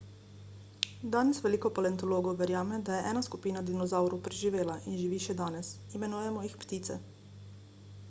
[1.15, 6.49] danes veliko paleontologov verjame da je ena skupina dinozavrov preživela in živi še danes imenujemo
[6.51, 7.03] jih ptice